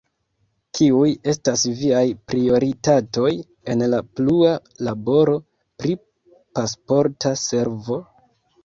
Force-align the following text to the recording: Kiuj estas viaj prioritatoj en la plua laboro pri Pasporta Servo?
Kiuj 0.77 1.09
estas 1.33 1.65
viaj 1.81 2.01
prioritatoj 2.31 3.29
en 3.75 3.87
la 3.95 4.01
plua 4.17 4.57
laboro 4.89 5.39
pri 5.61 5.99
Pasporta 6.59 7.41
Servo? 7.49 8.03